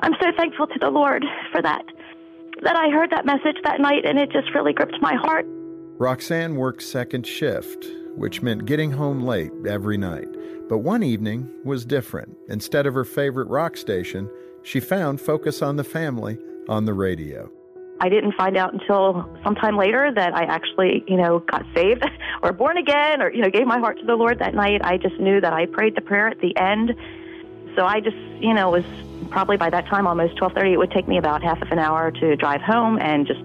[0.00, 1.84] I'm so thankful to the Lord for that.
[2.62, 5.46] That I heard that message that night and it just really gripped my heart.
[5.98, 10.28] Roxanne worked second shift, which meant getting home late every night.
[10.68, 12.36] But one evening was different.
[12.48, 14.28] Instead of her favorite rock station,
[14.62, 16.38] she found Focus on the Family
[16.68, 17.50] on the radio.
[18.00, 22.04] I didn't find out until sometime later that I actually, you know, got saved
[22.42, 24.82] or born again or, you know, gave my heart to the Lord that night.
[24.84, 26.94] I just knew that I prayed the prayer at the end.
[27.74, 28.84] So I just, you know, was
[29.30, 32.10] probably by that time almost 12:30 it would take me about half of an hour
[32.10, 33.44] to drive home and just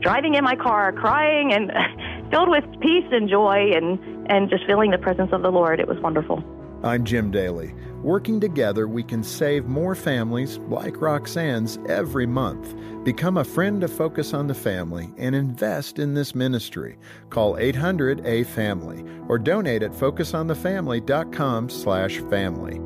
[0.00, 1.72] driving in my car crying and
[2.30, 3.98] filled with peace and joy and
[4.30, 5.80] and just feeling the presence of the Lord.
[5.80, 6.42] It was wonderful.
[6.82, 7.74] I'm Jim Daly.
[8.02, 12.76] Working together, we can save more families like Roxanne's every month.
[13.02, 16.98] Become a friend to Focus on the Family and invest in this ministry.
[17.30, 22.80] Call 800-A-FAMILY or donate at focusonthefamily.com slash family.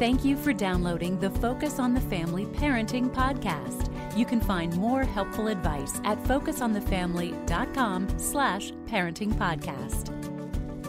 [0.00, 3.90] Thank you for downloading the Focus on the Family Parenting Podcast.
[4.16, 10.08] You can find more helpful advice at focusonthefamily.com slash parenting podcast.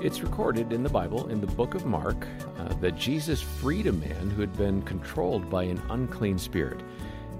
[0.01, 2.25] It's recorded in the Bible, in the book of Mark,
[2.57, 6.79] uh, that Jesus freed a man who had been controlled by an unclean spirit.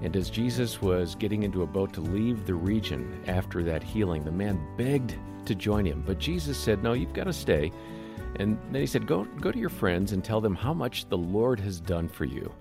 [0.02, 4.24] And as Jesus was getting into a boat to leave the region after that healing,
[4.24, 5.14] the man begged
[5.46, 6.02] to join him.
[6.06, 7.72] But Jesus said, No, you've got to stay.
[8.36, 11.18] And then he said, Go, go to your friends and tell them how much the
[11.18, 12.52] Lord has done for you.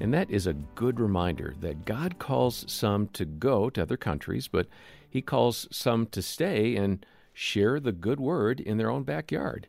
[0.00, 4.48] And that is a good reminder that God calls some to go to other countries,
[4.48, 4.66] but
[5.08, 9.68] He calls some to stay and share the good word in their own backyard.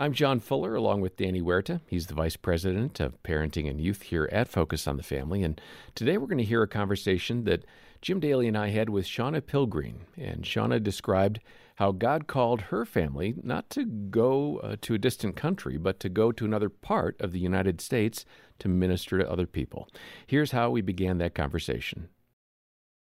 [0.00, 1.80] I'm John Fuller, along with Danny Huerta.
[1.88, 5.42] He's the Vice President of Parenting and Youth here at Focus on the Family.
[5.42, 5.60] And
[5.96, 7.64] today we're going to hear a conversation that
[8.00, 9.96] Jim Daly and I had with Shauna Pilgreen.
[10.16, 11.40] And Shauna described
[11.78, 16.08] how God called her family not to go uh, to a distant country, but to
[16.08, 18.24] go to another part of the United States
[18.58, 19.88] to minister to other people.
[20.26, 22.08] Here's how we began that conversation.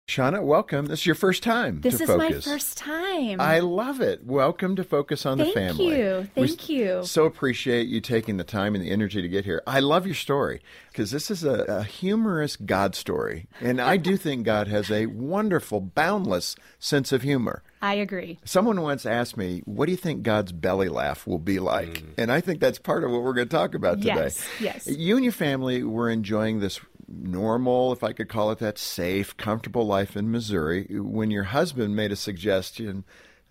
[0.08, 0.86] Shauna, welcome.
[0.86, 1.82] This is your first time.
[1.82, 2.46] This to is Focus.
[2.46, 3.42] my first time.
[3.42, 4.26] I love it.
[4.26, 5.90] Welcome to Focus on Thank the Family.
[5.90, 6.42] Thank you.
[6.42, 7.02] We Thank you.
[7.04, 9.62] So appreciate you taking the time and the energy to get here.
[9.67, 10.62] I love your story
[10.94, 13.48] because this is a, a humorous God story.
[13.60, 17.62] And I do think God has a wonderful, boundless sense of humor.
[17.82, 18.40] I agree.
[18.46, 22.02] Someone once asked me, What do you think God's belly laugh will be like?
[22.02, 22.14] Mm.
[22.17, 24.16] And I think that's part of what we're going to talk about today.
[24.16, 24.88] Yes, yes.
[24.88, 29.36] You and your family were enjoying this normal, if I could call it that, safe,
[29.38, 33.06] comfortable life in Missouri when your husband made a suggestion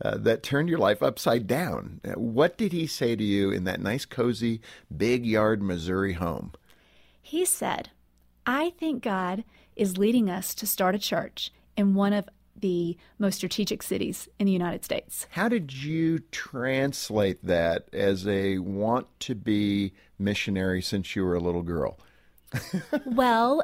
[0.04, 2.00] uh, that turned your life upside down.
[2.04, 4.60] Uh, What did he say to you in that nice, cozy,
[4.94, 6.52] big yard Missouri home?
[7.22, 7.90] He said,
[8.44, 12.28] I think God is leading us to start a church in one of
[12.58, 15.26] the most strategic cities in the United States.
[15.30, 21.40] How did you translate that as a want to be missionary since you were a
[21.40, 21.98] little girl?
[23.04, 23.62] Well,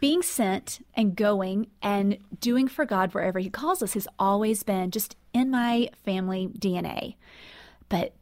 [0.00, 4.90] being sent and going and doing for God wherever He calls us has always been
[4.90, 7.16] just in my family DNA.
[7.88, 8.14] But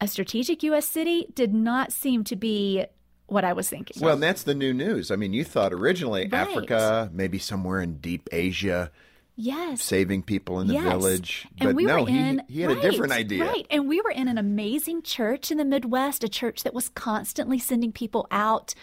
[0.00, 0.86] a strategic U.S.
[0.86, 2.84] city did not seem to be
[3.26, 4.02] what I was thinking.
[4.02, 5.10] Well, that's the new news.
[5.10, 6.34] I mean, you thought originally Right.
[6.34, 8.90] Africa, maybe somewhere in deep Asia,
[9.38, 9.82] yes.
[9.82, 10.84] saving people in the Yes.
[10.84, 11.48] village.
[11.58, 13.44] And but we no, were in, he, he had a different idea.
[13.44, 13.66] Right.
[13.70, 17.58] And we were in an amazing church in the Midwest, a church that was constantly
[17.58, 18.74] sending people out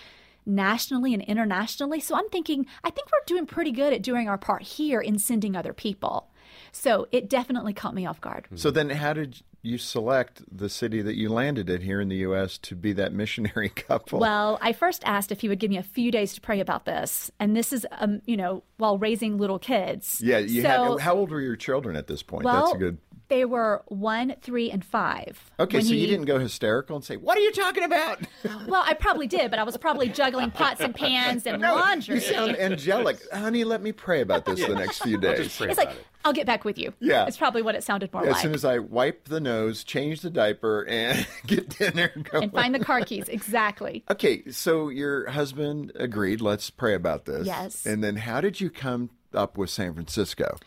[0.45, 1.99] nationally and internationally.
[1.99, 5.19] So I'm thinking, I think we're doing pretty good at doing our part here in
[5.19, 6.29] sending other people.
[6.71, 8.47] So it definitely caught me off guard.
[8.55, 12.17] So then, how did you select the city that you landed in here in the
[12.17, 12.57] U.S.
[12.59, 14.19] to be that missionary couple?
[14.19, 16.85] Well, I first asked if he would give me a few days to pray about
[16.85, 20.21] this, and this is, um, you know, while raising little kids.
[20.23, 20.99] yeah, you so, had.
[21.01, 22.45] How old were your children at this point?
[22.45, 22.97] well, That's a good.
[23.27, 25.51] They were one, three, and five.
[25.59, 28.19] Okay, when so you didn't go hysterical and say, "What are you talking about?"
[28.67, 32.15] Well, I probably did, but I was probably juggling pots and pans and laundry.
[32.15, 33.63] You sound angelic, honey.
[33.63, 35.59] Let me pray about this the next few days.
[35.61, 35.91] it's like,
[36.23, 36.93] I'll get back with you.
[36.99, 37.25] Yeah.
[37.27, 38.41] It's probably what it sounded more As like.
[38.41, 42.43] soon as I wipe the nose, change the diaper, and get dinner going.
[42.45, 43.27] and find the car keys.
[43.29, 44.03] Exactly.
[44.09, 46.41] Okay, so your husband agreed.
[46.41, 47.45] Let's pray about this.
[47.45, 47.85] Yes.
[47.85, 50.57] And then, how did you come up with San Francisco?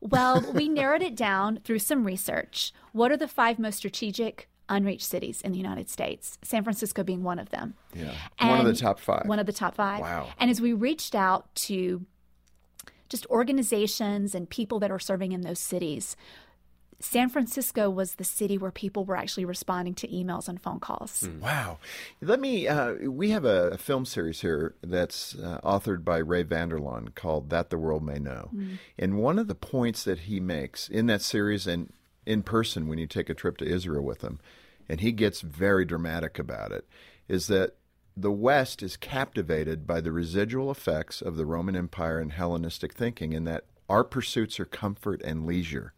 [0.00, 2.72] Well, we narrowed it down through some research.
[2.92, 6.38] What are the five most strategic unreached cities in the United States?
[6.42, 7.74] San Francisco being one of them.
[7.94, 9.26] Yeah, one of the top five.
[9.26, 10.00] One of the top five.
[10.00, 10.28] Wow.
[10.38, 12.04] And as we reached out to
[13.08, 16.16] just organizations and people that are serving in those cities,
[16.98, 21.28] San Francisco was the city where people were actually responding to emails and phone calls.
[21.40, 21.78] Wow.
[22.20, 22.66] Let me.
[22.66, 27.14] Uh, we have a, a film series here that's uh, authored by Ray Vander Laan
[27.14, 28.50] called "That the World May Know,"
[28.98, 31.92] and one of the points that he makes in that series and
[32.24, 34.40] in person when you take a trip to Israel with him,
[34.88, 36.88] and he gets very dramatic about it,
[37.28, 37.76] is that
[38.16, 43.32] the West is captivated by the residual effects of the Roman Empire and Hellenistic thinking,
[43.32, 45.92] in that our pursuits are comfort and leisure.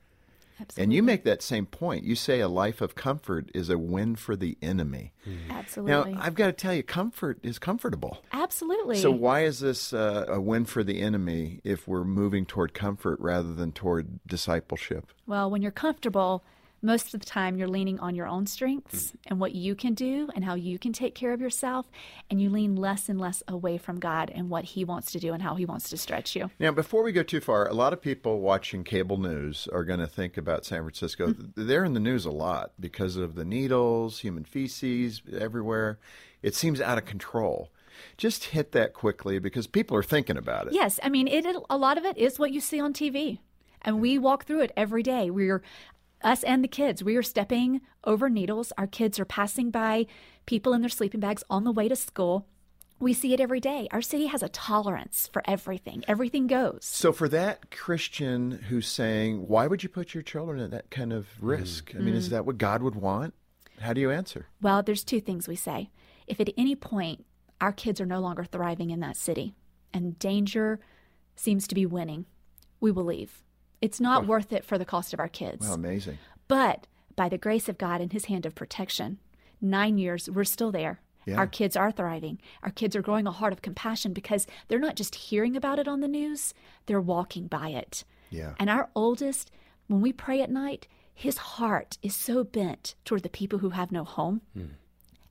[0.61, 0.83] Absolutely.
[0.83, 2.05] And you make that same point.
[2.05, 5.13] You say a life of comfort is a win for the enemy.
[5.51, 6.13] Absolutely.
[6.13, 8.19] Now, I've got to tell you, comfort is comfortable.
[8.33, 8.97] Absolutely.
[8.97, 13.21] So, why is this uh, a win for the enemy if we're moving toward comfort
[13.21, 15.07] rather than toward discipleship?
[15.27, 16.43] Well, when you're comfortable,
[16.83, 19.17] most of the time you're leaning on your own strengths mm.
[19.27, 21.87] and what you can do and how you can take care of yourself,
[22.31, 25.33] and you lean less and less away from God and what He wants to do
[25.33, 26.51] and how He wants to stretch you.
[26.59, 30.01] Now, before we go too far, a lot of people watching cable news are going
[30.01, 31.29] to think about San Francisco.
[31.29, 31.67] Mm-hmm.
[31.67, 35.99] They're in the news a lot because of the needles, human feces everywhere.
[36.43, 37.71] It seems out of control.
[38.17, 40.73] Just hit that quickly because people are thinking about it.
[40.73, 43.39] Yes, I mean, it, it a lot of it is what you see on TV,
[43.83, 45.31] and we walk through it every day.
[45.31, 45.63] We're
[46.23, 47.03] us and the kids.
[47.03, 48.73] We are stepping over needles.
[48.79, 50.07] Our kids are passing by
[50.47, 52.47] people in their sleeping bags on the way to school.
[53.01, 53.87] We see it every day.
[53.93, 56.03] Our city has a tolerance for everything.
[56.09, 56.81] Everything goes.
[56.83, 61.13] So, for that Christian who's saying, why would you put your children at that kind
[61.13, 61.49] of mm.
[61.49, 61.93] risk?
[61.95, 62.31] I mean, is mm.
[62.33, 63.35] that what God would want?
[63.81, 64.47] How do you answer?
[64.61, 65.91] Well, there's two things we say.
[66.27, 67.25] If at any point
[67.61, 69.55] our kids are no longer thriving in that city
[69.95, 70.81] and danger
[71.37, 72.27] seems to be winning,
[72.81, 73.43] we will leave.
[73.81, 75.67] It's not worth it for the cost of our kids.
[75.67, 76.19] Well, amazing.
[76.49, 76.87] But
[77.17, 79.19] by the grace of God and his hand of protection,
[79.61, 81.01] nine years, we're still there.
[81.27, 81.37] Yeah.
[81.37, 82.41] Our kids are thriving.
[82.63, 85.87] Our kids are growing a heart of compassion because they're not just hearing about it
[85.87, 86.55] on the news,
[86.87, 88.05] they're walking by it.
[88.31, 88.55] Yeah.
[88.59, 89.51] And our oldest,
[89.89, 93.93] when we pray at night, his heart is so bent toward the people who have
[93.93, 94.41] no home.
[94.55, 94.67] Hmm.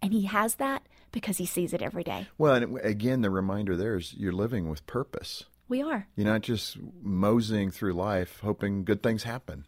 [0.02, 2.28] And he has that because he sees it every day.
[2.38, 5.46] Well, and again, the reminder there is you're living with purpose.
[5.70, 6.08] We are.
[6.16, 9.66] You're not just moseying through life hoping good things happen.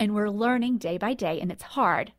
[0.00, 2.12] And we're learning day by day, and it's hard,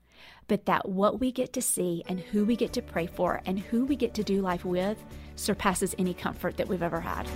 [0.47, 3.59] but that what we get to see and who we get to pray for and
[3.59, 4.97] who we get to do life with
[5.35, 7.27] surpasses any comfort that we've ever had.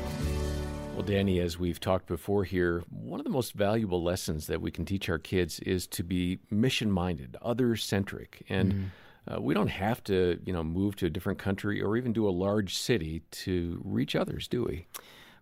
[0.93, 4.71] Well, Danny, as we've talked before here, one of the most valuable lessons that we
[4.71, 8.45] can teach our kids is to be mission minded, other centric.
[8.49, 8.91] And
[9.27, 12.27] uh, we don't have to, you know, move to a different country or even do
[12.27, 14.87] a large city to reach others, do we?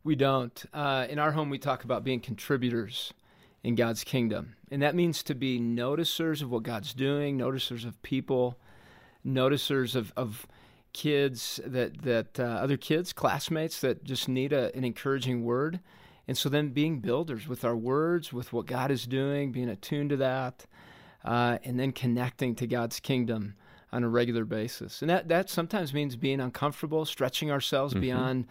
[0.09, 0.65] We don't.
[0.73, 3.13] Uh, in our home, we talk about being contributors
[3.63, 4.55] in God's kingdom.
[4.71, 8.57] And that means to be noticers of what God's doing, noticers of people,
[9.23, 10.47] noticers of, of
[10.93, 15.79] kids that, that uh, other kids, classmates that just need a, an encouraging word.
[16.27, 20.09] And so then being builders with our words, with what God is doing, being attuned
[20.09, 20.65] to that,
[21.23, 23.53] uh, and then connecting to God's kingdom
[23.91, 25.03] on a regular basis.
[25.03, 28.47] And that, that sometimes means being uncomfortable, stretching ourselves beyond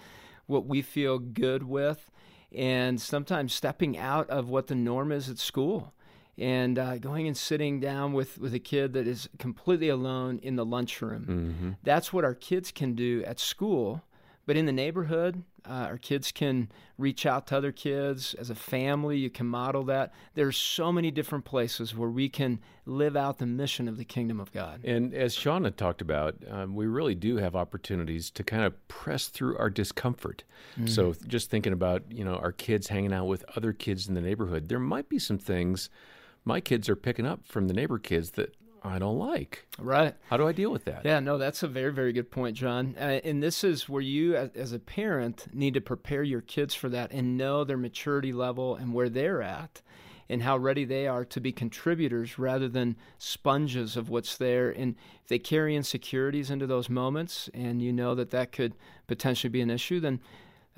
[0.48, 2.10] what we feel good with,
[2.52, 5.92] and sometimes stepping out of what the norm is at school
[6.36, 10.56] and uh, going and sitting down with, with a kid that is completely alone in
[10.56, 11.76] the lunchroom.
[11.82, 14.02] That's what our kids can do at school.
[14.48, 18.32] But in the neighborhood, uh, our kids can reach out to other kids.
[18.32, 20.14] As a family, you can model that.
[20.32, 24.40] There's so many different places where we can live out the mission of the kingdom
[24.40, 24.80] of God.
[24.84, 29.26] And as Shauna talked about, um, we really do have opportunities to kind of press
[29.26, 30.44] through our discomfort.
[30.86, 34.22] So just thinking about, you know, our kids hanging out with other kids in the
[34.22, 35.90] neighborhood, there might be some things
[36.46, 38.54] my kids are picking up from the neighbor kids that
[38.88, 39.67] I don't like.
[39.79, 40.14] Right.
[40.29, 41.05] How do I deal with that?
[41.05, 42.94] Yeah, no, that's a very, very good point, John.
[42.99, 46.75] Uh, and this is where you, as, as a parent, need to prepare your kids
[46.75, 49.83] for that and know their maturity level and where they're at
[50.28, 54.71] and how ready they are to be contributors rather than sponges of what's there.
[54.71, 58.75] And if they carry insecurities into those moments and you know that that could
[59.07, 60.21] potentially be an issue, then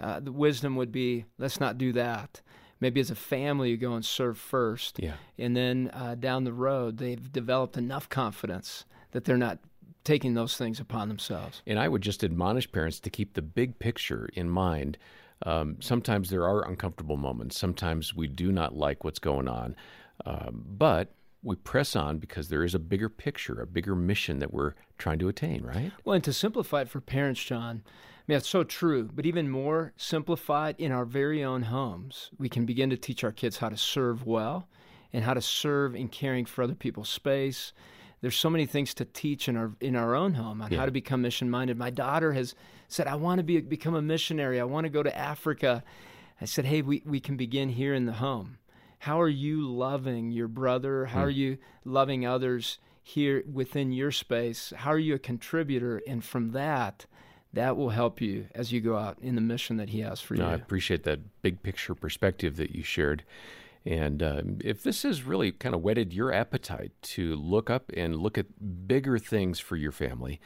[0.01, 2.41] uh, the wisdom would be let's not do that.
[2.81, 4.99] Maybe as a family, you go and serve first.
[4.99, 5.15] Yeah.
[5.39, 9.59] And then uh, down the road, they've developed enough confidence that they're not
[10.05, 11.63] taking those things upon themselves.
[11.67, 14.97] And I would just admonish parents to keep the big picture in mind.
[15.45, 17.59] Um, sometimes there are uncomfortable moments.
[17.59, 19.77] Sometimes we do not like what's going on.
[20.25, 24.53] Um, but we press on because there is a bigger picture, a bigger mission that
[24.53, 25.93] we're trying to attain, right?
[26.05, 27.83] Well, and to simplify it for parents, John,
[28.31, 32.65] mean, that's so true, but even more simplified in our very own homes, we can
[32.65, 34.69] begin to teach our kids how to serve well
[35.13, 37.73] and how to serve in caring for other people's space.
[38.21, 40.79] There's so many things to teach in our in our own home on Yeah.
[40.79, 41.77] how to become mission minded.
[41.77, 42.55] My daughter has
[42.87, 44.61] said, I want to be become a missionary.
[44.61, 45.83] I want to go to Africa.
[46.41, 48.59] I said, Hey, we, we can begin here in the home.
[49.01, 51.07] How are you loving your brother?
[51.07, 51.39] How are hmm.
[51.39, 54.73] you loving others here within your space?
[54.77, 56.01] How are you a contributor?
[56.07, 57.07] And from that,
[57.53, 60.35] that will help you as you go out in the mission that he has for
[60.35, 63.25] No, I appreciate that big picture perspective that you shared.
[63.85, 68.17] And uh, if this has really kind of whetted your appetite to look up and
[68.17, 70.41] look at bigger things for your family,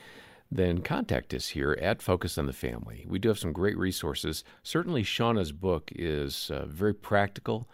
[0.51, 3.05] then contact us here at Focus on the Family.
[3.09, 4.45] We do have some great resources.
[4.63, 7.69] Certainly, Shauna's book is uh, very practical,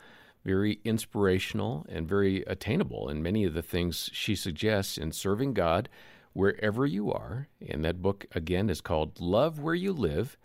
[0.44, 5.90] very inspirational, and very attainable in many of the things she suggests in serving God
[6.32, 7.48] wherever you are.
[7.66, 10.36] And that book, again, is called Love Where You Live.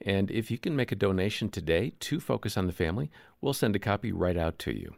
[0.00, 3.74] And if you can make a donation today to Focus on the Family, we'll send
[3.74, 4.94] a copy right out to you.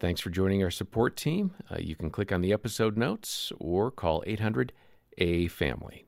[0.00, 1.54] Thanks for joining our support team.
[1.70, 4.72] Uh, you can click on the episode notes or call 800
[5.18, 6.04] A Family.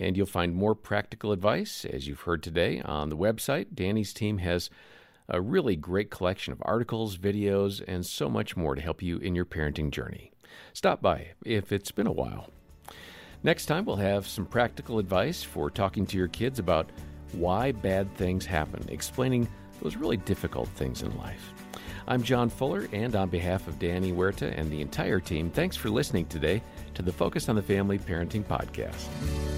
[0.00, 3.74] And you'll find more practical advice, as you've heard today, on the website.
[3.74, 4.70] Danny's team has
[5.28, 9.34] a really great collection of articles, videos, and so much more to help you in
[9.34, 10.32] your parenting journey.
[10.72, 12.50] Stop by if it's been a while.
[13.42, 16.90] Next time, we'll have some practical advice for talking to your kids about
[17.32, 19.48] why bad things happen, explaining
[19.80, 21.52] those really difficult things in life.
[22.08, 25.90] I'm John Fuller, and on behalf of Danny Huerta and the entire team, thanks for
[25.90, 26.62] listening today
[26.94, 29.57] to the Focus on the Family Parenting Podcast.